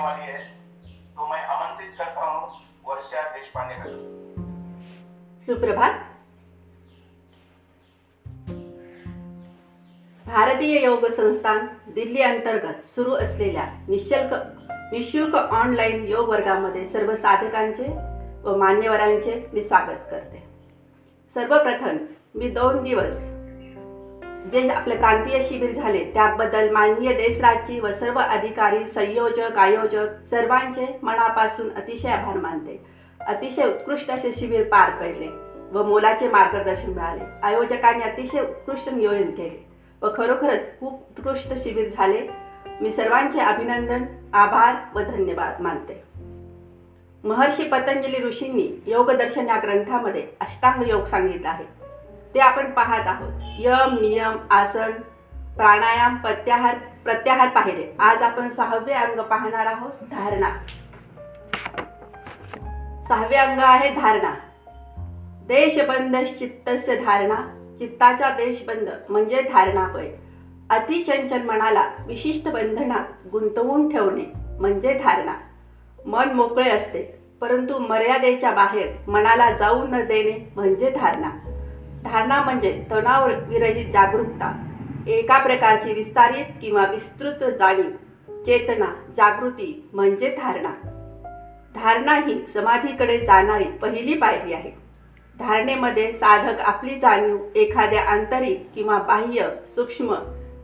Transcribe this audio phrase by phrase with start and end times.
[0.00, 0.38] लेने वाली है
[1.16, 2.48] तो मैं आमंत्रित करता हूँ
[2.84, 3.88] वर्षा देशपांडे का
[5.46, 5.98] सुप्रभात.
[10.24, 14.34] भारतीय योग संस्थान दिल्ली अंतर्गत सुरू असलेल्या निशुल्क
[14.92, 17.88] निशुल्क ऑनलाईन योग वर्गामध्ये सर्व साधकांचे
[18.44, 20.42] व मान्यवरांचे मी स्वागत करते.
[21.36, 21.96] सर्वप्रथम
[22.34, 23.24] मी दोन दिवस
[24.40, 31.70] जे आपले प्रांतीय शिबिर झाले त्याबद्दल माननीय देशराजची व सर्व अधिकारी संयोजक आयोजक सर्वांचे मनापासून
[31.70, 32.84] अतिशय आभार मानते.
[33.20, 35.28] अतिशय उत्कृष्ट असे शिबिर पार पडले
[35.72, 37.24] व मोलाचे मार्गदर्शन मिळाले.
[37.42, 39.66] आयोजकांनी अतिशय उत्कृष्ट नियोजन केले
[40.02, 42.26] व खरोखरच खूप उत्कृष्ट शिबिर झाले.
[42.80, 46.02] मी सर्वांचे अभिनंदन आभार व धन्यवाद मानते.
[47.24, 51.79] महर्षी पतंजली ऋषींनी योगदर्शन या ग्रंथामध्ये अष्टांग योग सांगितला आहे
[52.34, 53.32] ते आपण पाहत आहोत.
[53.58, 54.90] यम नियम आसन
[55.56, 57.96] प्राणायाम प्रत्याहार प्रत्याहार पाहिले.
[57.98, 60.50] आज आपण सहावे अंग पाहणार आहोत धारणा.
[63.08, 64.34] सहावे अंग आहे धारणा.
[65.46, 67.56] देशबंद चित्तस्य धारणा.
[67.78, 70.10] चित्ताचा देशबंद म्हणजे धारणा होय.
[70.70, 74.24] अतिचंचल मनाला विशिष्ट बंधनात गुंतवून ठेवणे
[74.60, 75.34] म्हणजे धारणा.
[76.06, 77.02] मन मोकळे असते
[77.40, 81.30] परंतु मर्यादेच्या बाहेर मनाला जाऊ न देणे म्हणजे धारणा.
[82.04, 84.66] धारणा म्हणजे तणाव विरहित जागरूकता.
[85.06, 87.90] एका प्रकारची विस्तारित किंवा विस्तृत जाणीव
[88.46, 90.72] चेतना जागृती म्हणजे धारणा.
[91.74, 94.70] धारणा ही समाधीकडे जाणारी पहिली पायरी आहे.
[95.38, 100.14] धारणेमध्ये साधक आपली जाणीव एखाद्या आंतरिक किंवा बाह्य सूक्ष्म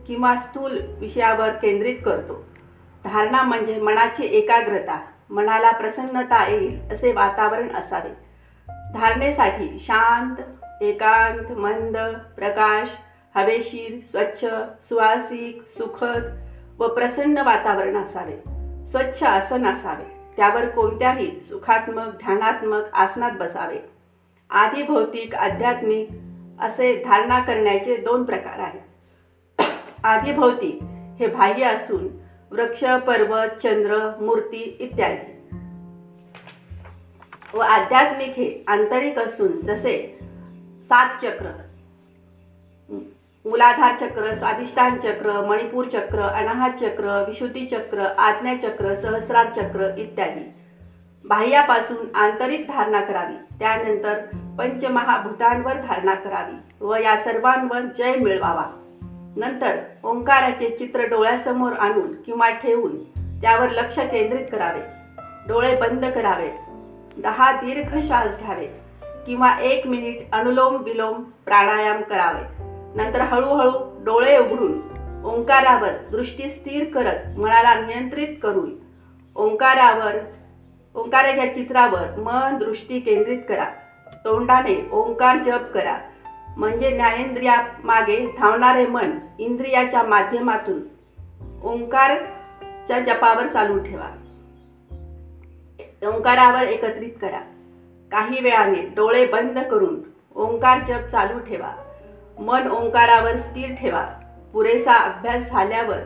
[0.07, 2.45] किंवा स्थूल विषयावर केंद्रित करतो.
[3.05, 8.09] धारणा म्हणजे मनाची एकाग्रता मनाला प्रसन्नता येईल असे वातावरण असावे.
[8.93, 10.35] धारणेसाठी शांत
[10.81, 11.97] एकांत मंद
[12.35, 12.89] प्रकाश
[13.35, 14.45] हवेशीर स्वच्छ
[14.83, 16.47] सुवासिक सुखद
[16.79, 18.35] व प्रसन्न वातावरण असावे.
[18.87, 20.17] स्वच्छ आसन असावे.
[20.37, 23.79] त्यावर कोणत्याही सुखात्मक ध्यानात्मक आसनात बसावे.
[24.49, 26.09] आधी भौतिक आध्यात्मिक
[26.59, 28.81] असे धारणा करण्याचे दोन प्रकार आहेत.
[30.03, 30.79] आधी भौतिक
[31.19, 32.07] हे बाह्य असून
[32.51, 35.55] वृक्ष पर्वत चंद्र मूर्ती इत्यादी.
[37.53, 40.16] व आध्यात्मिक हे आंतरिक असून जसे
[40.87, 41.47] सात चक्र.
[43.45, 50.53] मूलाधार चक्र स्वाधिष्ठान चक्र मणिपूर चक्र अनाहत चक्र विशुद्धी चक्र आज्ञाचक्र सहस्रार चक्र इत्यादी.
[51.25, 53.35] बाह्यापासून आंतरिक धारणा करावी.
[53.59, 54.19] त्यानंतर
[54.57, 58.65] पंचमहाभूतांवर धारणा करावी व या सर्वांवर जय मिळवावा.
[59.35, 63.03] नंतर ओंकाराचे चित्र डोळ्यासमोर आणून किंवा ठेवून
[63.41, 64.81] त्यावर लक्ष केंद्रित करावे.
[65.47, 66.49] डोळे बंद करावे
[67.17, 68.86] दहा दीर्घ श्वास घ्यावे
[69.27, 72.63] किंवा एक मिनिट अनुलोम विलोम प्राणायाम करावे.
[72.95, 74.81] नंतर हळूहळू डोळे उघडून
[75.25, 78.75] ओंकारावर दृष्टी स्थिर करत मनाला नियंत्रित करून
[79.35, 80.15] ओंकारावर
[80.95, 83.65] ओंकाराच्या चित्रावर मन दृष्टी केंद्रित करा.
[84.25, 85.97] तोंडाने ओंकार जप करा.
[86.57, 90.81] म्हणजे ज्ञानेंद्रिया मागे धावणारे मन इंद्रियाच्या माध्यमातून
[91.63, 94.07] ओंकारच्या जपावर चालू ठेवा.
[96.07, 97.39] ओंकारावर एकत्रित करा.
[98.11, 99.99] काही वेळाने डोळे बंद करून
[100.35, 101.71] ओंकार जप चालू ठेवा.
[102.39, 104.05] मन ओंकारावर स्थिर ठेवा.
[104.53, 105.97] पुरेसा अभ्यास झाल्यावर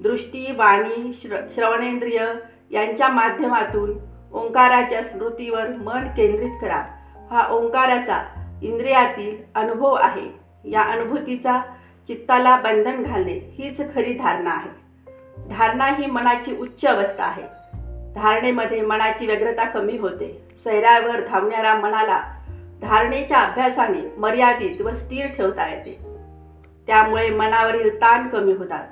[0.00, 2.26] दृष्टी वाणी श्र श्रवणेंद्रिय
[2.70, 3.92] यांच्या माध्यमातून
[4.32, 6.82] ओंकाराच्या स्मृतीवर मन केंद्रित करा.
[7.30, 8.22] हा ओंकाराचा
[8.62, 10.40] इंद्रियातील अनुभव आहे.
[10.64, 11.58] या अनुभूतीचा
[12.06, 14.70] चित्ताला बंधन घालणे हीच खरी धारणा आहे.
[15.48, 17.59] धारणा ही मनाची उच्च अवस्था आहे.
[18.14, 20.48] धारणेमध्ये मनाची व्यग्रता कमी होते.
[20.64, 22.22] सैरावर धावणाऱ्या मनाला
[22.82, 25.98] धारणेच्या अभ्यासाने मर्यादित व स्थिर ठेवता येते.
[26.86, 28.84] त्यामुळे मनावरील ताण कमी होतात.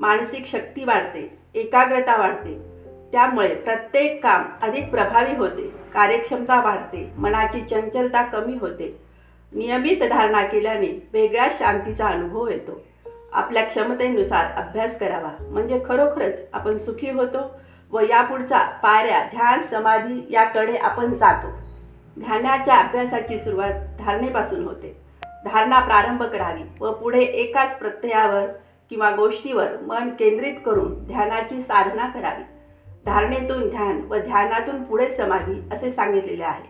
[0.00, 2.58] मानसिक शक्ती वाढते एकाग्रता वाढते.
[3.12, 9.02] त्यामुळे प्रत्येक काम अधिक प्रभावी होते कार्यक्षमता वाढते मनाची चंचलता कमी होते.
[9.52, 12.84] नियमित धारणा केल्याने वेगळ्या शांतीचा अनुभव येतो.
[13.32, 17.60] आपल्या क्षमतेनुसार अभ्यास करावा म्हणजे खरोखरच आपण सुखी होतो
[17.92, 21.48] व यापुढचा पायऱ्या ध्यान समाधी याकडे आपण जातो.
[22.20, 25.00] ध्यानाच्या अभ्यासाची सुरुवात धारणेपासून होते.
[25.44, 28.46] धारणा प्रारंभ करावी व पुढे एकाच प्रत्ययावर
[28.90, 32.42] किंवा गोष्टीवर मन केंद्रित करून ध्यानाची साधना करावी.
[33.06, 36.64] धारणेतून ध्यान व ध्यानातून पुढे समाधी असे सांगितलेले आहे.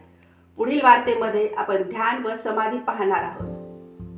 [0.56, 3.56] पुढील वार्तेमध्ये आपण ध्यान व समाधी पाहणार आहोत.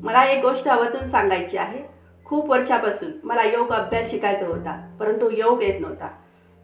[0.05, 1.82] मला एक गोष्ट आवर्जून सांगायची आहे.
[2.25, 6.08] खूप वर्षापासून मला योग अभ्यास शिकायचा होता परंतु योग येत नव्हता.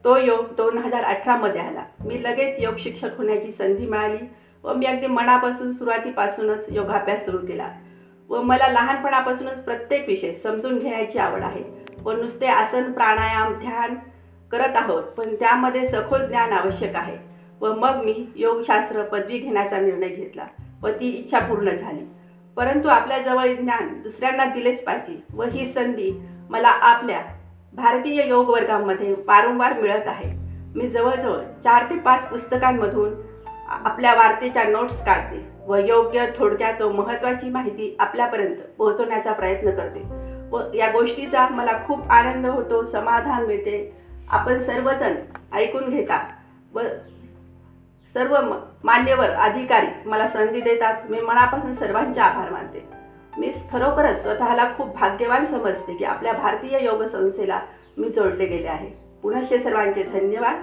[0.06, 1.82] तो योग दोन हजार अठरामध्ये आला.
[2.00, 4.18] मी लगेच योग शिक्षक होण्याची संधी मिळाली
[4.64, 7.68] व मी अगदी मनापासून सुरुवातीपासूनच योगाभ्यास सुरू केला
[8.28, 11.62] व मला लहानपणापासूनच प्रत्येक विषय समजून घेण्याची आवड आहे
[12.02, 13.94] व नुसते आसन प्राणायाम ध्यान
[14.52, 17.16] करत आहोत पण त्यामध्ये सखोल ज्ञान आवश्यक आहे
[17.60, 20.46] व मग मी योगशास्त्र पदवी घेण्याचा निर्णय घेतला
[20.82, 22.04] व ती इच्छा पूर्ण झाली.
[22.56, 26.12] परंतु आपल्याजवळ ज्ञान दुसऱ्यांना दिलेच पाहिजे व ही संधी
[26.50, 27.22] मला आपल्या
[27.76, 30.30] भारतीय योग वर्गामध्ये वारंवार मिळत आहे.
[30.74, 33.14] मी जवळजवळ चार ते पाच पुस्तकांमधून
[33.68, 40.02] आपल्या वार्तेच्या नोट्स काढते व योग्य थोडक्यात व महत्त्वाची माहिती आपल्यापर्यंत पोहोचवण्याचा प्रयत्न करते.
[40.50, 43.92] व या गोष्टीचा मला खूप आनंद होतो समाधान मिळते.
[44.30, 45.14] आपण सर्वजण
[45.52, 46.20] ऐकून घेता
[46.74, 46.80] व
[48.14, 48.36] सर्व
[48.84, 51.10] मान्यवर अधिकारी मला संधी देतात.
[51.10, 52.95] मी मनापासून सर्वांचे आभार मानते.
[53.38, 57.60] मी खरोखरच स्वतःला खूप भाग्यवान समजते की आपल्या भारतीय योग संस्थेला
[57.98, 58.90] मी जोडले गेले आहे.
[59.22, 60.54] पुनश्च सर्वांचे धन्यवाद.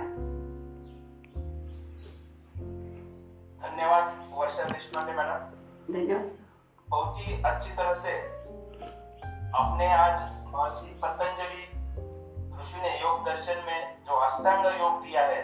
[3.64, 5.94] धन्यवाद वर्षा देशपांडे मैडम.
[5.94, 6.30] धन्यवाद
[6.90, 8.20] बहुत ही अच्छी तरह से
[9.54, 11.64] आपने आज महर्षि पतंजलि
[12.60, 15.42] ऋषि ने योग दर्शन में जो अष्टांग योग दिया है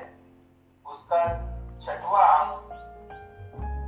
[0.85, 1.25] उसका
[1.81, 2.57] छठवा अंग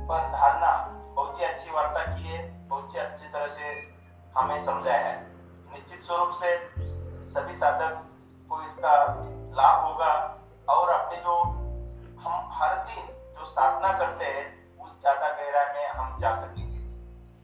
[0.08, 2.61] पर धारणा बहुत ही अच्छी वार्ता की है.
[2.72, 3.70] ही अच्छी तरह से
[4.36, 5.20] हमें समझाया है।
[5.72, 6.56] निश्चित स्वरूप से
[7.32, 8.02] सभी साधक
[8.50, 8.94] को इसका
[9.52, 10.12] लाभ होगा
[10.68, 11.34] और अपने जो
[12.22, 13.06] हम हर दिन
[13.38, 14.46] जो साधना करते हैं,
[14.78, 16.80] उस ज़्यादा गहराई में हम जा सकेंगे।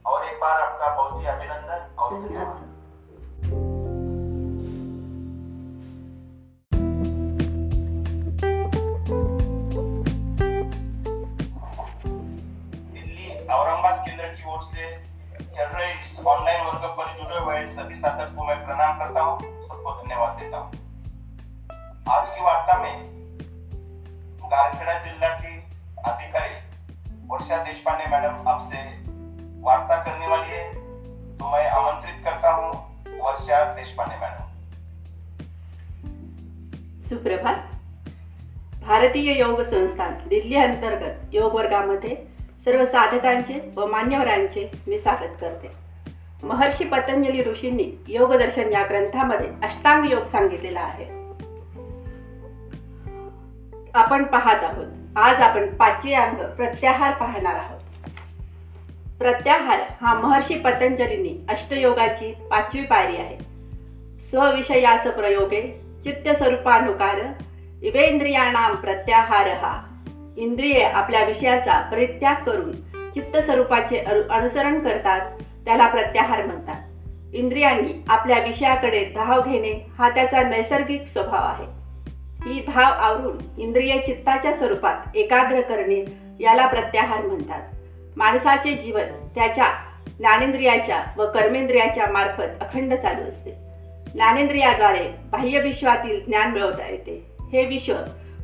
[0.05, 2.78] और एक बार आपका बहुत ही अभिनंदन और धन्यवाद
[16.27, 20.57] ऑनलाइन वर्ग पर जुड़े हुए सभी साथक को मैं प्रणाम करता हूँ सबको धन्यवाद देता
[20.57, 20.71] हूँ
[22.09, 23.09] आज की वार्ता में
[24.43, 25.55] गारखेड़ा जिला की
[26.05, 26.55] अधिकारी
[27.27, 28.81] वर्षा देशपांडे मैडम आपसे
[29.61, 30.73] वार्ता करने वाली है.
[31.37, 32.71] तो मैं आमंत्रित करता हूँ
[33.19, 34.43] वर्षा देशपांडे मैडम.
[37.01, 37.55] सुप्रभात.
[38.83, 42.15] भारतीय योग संस्थान दिल्ली अंतर्गत योग वर्गामध्ये
[42.65, 45.88] सर्व साधकांचे व मान्यवरांचे मी स्वागत करते.
[46.43, 51.05] महर्षी पतंजली ऋषींनी योगदर्शन या ग्रंथामध्ये अष्टांग योग सांगितलेला आहे.
[53.93, 54.85] आपण पाहत आहोत.
[55.15, 57.79] आज आपण पाचवे अंग प्रत्याहार पाहणार आहोत.
[59.19, 63.37] प्रत्याहार हा महर्षी पतंजलींनी अष्टयोगाची पाचवी पायरी आहे.
[64.21, 67.19] स्वविषयास प्रयोगे चित्तस्वरूपानुकार
[67.81, 69.81] इवेंद्रियाणाम प्रत्याहार हा
[70.37, 72.71] इंद्रिये आपल्या विषयाचा परित्याग करून
[73.11, 75.38] चित्तस्वरूपाचे अनु अनुसरण करतात.
[75.69, 76.81] त्याला प्रत्याहार म्हणतात.
[77.33, 81.65] इंद्रियांनी आपल्या विषयाकडे धाव घेणे हा त्याचा नैसर्गिक स्वभाव आहे.
[82.49, 86.05] ही धाव आवरून इंद्रिय चित्ताच्या स्वरूपात एकाग्र करणे
[86.39, 87.61] याला प्रत्याहार म्हणतात.
[88.17, 89.65] माणसाचे जीवन त्याच्या
[90.17, 93.51] ज्ञानेंद्रियाच्या व कर्मेंद्रियाच्या मार्फत अखंड चालू असते.
[94.13, 97.25] ज्ञानेंद्रियाद्वारे बाह्य विश्वातील ज्ञान मिळवता येते.
[97.53, 97.93] हे विश्व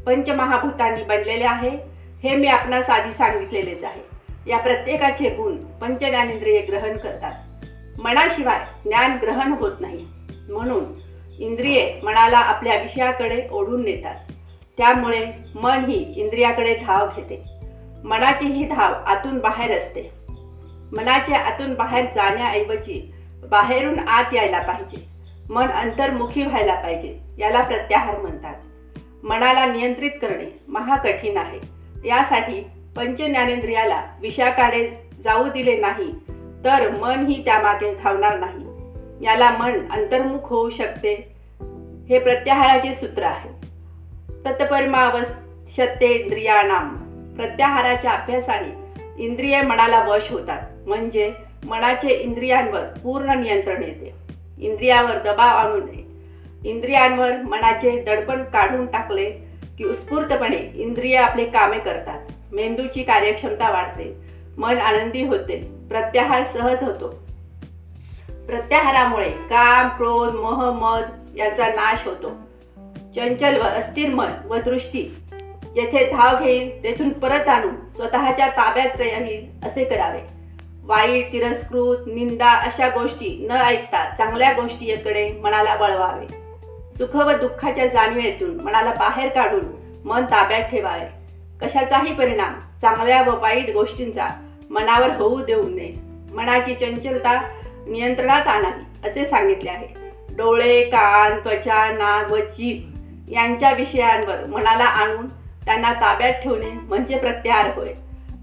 [0.05, 1.95] पंचमहाभूतांनी बनलेले आहे.
[2.23, 4.14] हे मी आपणास आधी सांगितलेलेच आहे.
[4.47, 7.33] या प्रत्येकाचे गुण पंचज्ञानेंद्रिये ग्रहण करतात.
[8.01, 10.07] मनाशिवाय ज्ञान ग्रहण होत नाही.
[10.49, 10.85] म्हणून
[11.39, 14.15] इंद्रिये मनाला आपल्या विषयाकडे ओढून नेतात.
[14.77, 17.43] त्यामुळे मन ही इंद्रियाकडे धाव घेते.
[18.03, 20.11] मनाची ही धाव आतून बाहेर असते.
[20.93, 23.13] मनाच्या आतून बाहेर जाण्याऐवजी
[23.51, 25.07] बाहेरून आत यायला पाहिजे.
[25.49, 28.55] मन अंतर्मुखी व्हायला पाहिजे याला प्रत्याहार म्हणतात.
[29.23, 31.59] मनाला नियंत्रित करणे महाकठीण आहे.
[32.07, 34.89] यासाठी पंचज्ञानेंद्रियाला विषाकाडे
[35.23, 36.15] जाऊ दिले नाही
[36.65, 38.65] तर मन ही त्यामागे धावणार नाही.
[39.25, 41.31] याला मन अंतर्मुख होऊ शकते
[42.09, 43.49] हे प्रत्याहाराचे सूत्र आहे.
[44.45, 46.95] तत्परिमावश्यतेंद्रियाणाम
[47.35, 48.85] प्रत्याहाराच्या अभ्यासाने
[49.23, 51.33] इंद्रिय मनाला वश होतात म्हणजे
[51.65, 54.13] मनाचे इंद्रियांवर पूर्ण नियंत्रण येते.
[54.59, 56.05] इंद्रियावर दबाव आणू नये.
[56.69, 59.31] इंद्रियांवर मनाचे दडपण काढून टाकले
[59.77, 62.19] की उत्स्फूर्तपणे इंद्रिय आपले कामे करतात.
[62.51, 64.15] मेंदूची कार्यक्षमता वाढते.
[64.57, 65.71] मन आनंदी होते.
[65.89, 67.07] प्रत्याहार सहज होतो.
[68.47, 72.29] प्रत्याहारामुळे काम क्रोध मोह मद याचा नाश होतो.
[73.15, 75.03] चंचल व अस्थिर मन व दृष्टी
[75.75, 80.19] जेथे धाव घेईल तेथून परत आणून स्वतःच्या ताब्यात राहील असे करावे.
[80.83, 86.25] वाईट तिरस्कृत निंदा अशा गोष्टी न ऐकता चांगल्या गोष्टीकडे मनाला वळवावे.
[86.97, 89.65] सुख व दुःखाच्या जाणीवेतून मनाला बाहेर काढून
[90.05, 91.14] मन ताब्यात ठेवावे.
[91.61, 94.27] कशाचाही परिणाम चांगल्या व वाईट गोष्टींचा
[94.69, 95.93] मनावर होऊ देऊ नये.
[96.33, 97.41] मनाची चंचलता
[97.87, 99.87] नियंत्रणात आणावी असे सांगितले आहे.
[100.37, 102.95] डोळे कान त्वचा नाक व जीभ
[103.31, 105.27] यांच्या विषयांवर मनाला आणून
[105.65, 107.93] त्यांना ताब्यात ठेवणे म्हणजे प्रत्याहार होय.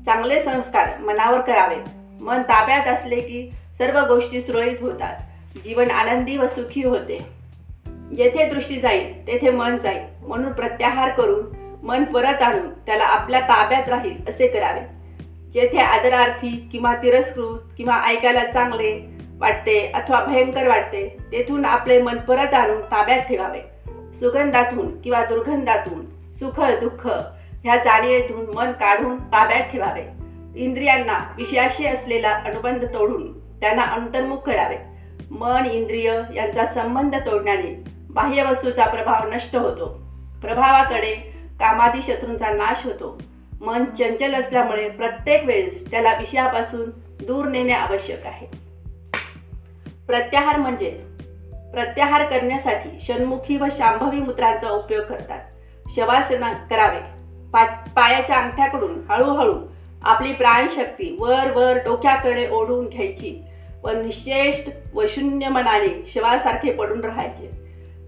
[0.06, 1.82] चांगले संस्कार मनावर करावेत.
[2.22, 5.16] मन ताब्यात असले की सर्व गोष्टी सुरळीत होतात.
[5.64, 7.42] जीवन आनंदी व सुखी होते.
[8.16, 13.88] जेथे दृष्टी जाईल तेथे मन जाईल म्हणून प्रत्याहार करून मन परत आणून त्याला आपल्या ताब्यात
[13.88, 14.80] राहील असे करावे.
[15.52, 19.06] जेथे आदरार्थी किंवा तिरस्कृत किंवा ऐकायला चांगले
[19.38, 23.60] वाटते अथवा भयंकर वाटते तेथून आपले मन परत आणून ताब्यात ठेवावे.
[24.14, 27.06] सुगंधातून किंवा दुर्गंधातून सुख दुःख
[27.64, 30.04] ह्या जाणीवेतून मन काढून ताब्यात ठेवावे.
[30.56, 34.76] इंद्रियांना विषयाशी असलेला अनुबंध तोडून त्यांना अंतर्मुख करावे.
[35.30, 40.02] मन इंद्रिय यांचा संबंध तोडण्याने बाह्य वस्तूचा प्रभाव नष्ट होतो.
[40.42, 41.31] प्रभावाकडे
[41.62, 43.22] कामादी शत्रूंचा नाश होतो.
[43.60, 46.90] मन चंचल असल्यामुळे प्रत्येक वेळेस त्याला विषयापासून
[47.26, 48.46] दूर नेणे आवश्यक आहे.
[50.06, 50.90] प्रत्याहार म्हणजे
[51.72, 55.38] प्रत्याहार करण्यासाठी षण्मुखी व शांभवी मुद्रांचा उपयोग करतात.
[55.96, 57.00] शवासना करावे.
[57.52, 59.58] पा पायाच्या अंगठ्याकडून हळूहळू
[60.02, 63.42] आपली प्राणशक्ती वर वर डोक्याकडे ओढून घ्यायची
[63.84, 67.61] व निश्चेष्ट व शून्य मनाने शवासारखे पडून राहायचे.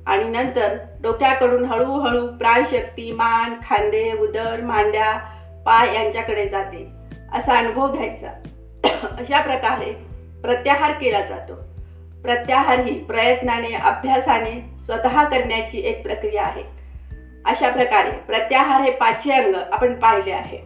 [0.07, 5.13] आणि नंतर डोक्याकडून हळूहळू प्राणशक्ती मान खांदे उदर मांड्या
[5.67, 6.89] पाय यांच्याकडे जाते.
[7.33, 8.29] असा अनुभव घ्यायचा.
[9.03, 9.93] अशा प्रकारे
[10.43, 11.55] प्रत्याहार केला जातो.
[12.23, 16.63] प्रत्याहार ही प्रयत्नाने अभ्यासाने स्वतः करण्याची एक प्रक्रिया आहे.
[17.45, 20.59] अशा प्रकारे प्रत्याहार हे पाचवे अंग आपण पाहिले आहे.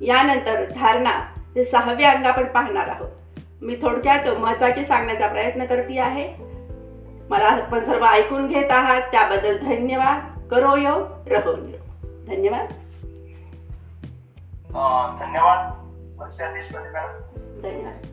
[0.00, 1.10] यानंतर धारणा
[1.56, 3.08] हे सहावे अंग आपण पाहणार आहोत.
[3.62, 6.45] मी थोडक्यात महत्त्वाचे सांगण्याचा प्रयत्न करते आहे.
[7.30, 9.02] मला आपण सर्व ऐकून घेत आहात.
[9.02, 10.48] त्याबद्दल धन्यवाद.
[10.50, 10.94] करो यो
[11.26, 11.84] रहो निरो
[12.26, 12.66] धन्यवाद.
[17.62, 18.06] धन्यवाद.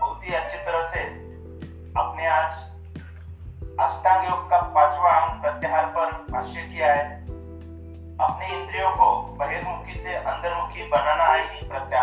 [0.00, 1.00] बहुत ही अच्छी तरह से
[1.96, 2.52] आपने आज
[3.80, 7.04] अष्टांग योग का पांचवा अंग प्रत्याहार पर भाष्य किया है
[8.20, 11.97] अपने इंद्रियों को बहिर्मुखी से अंतर्मुखी बनाना ही प्रत्याहार है